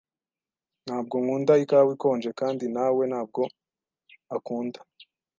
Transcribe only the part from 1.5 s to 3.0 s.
ikawa ikonje, kandi na